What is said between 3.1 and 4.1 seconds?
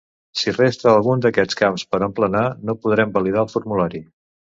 validar el formulari.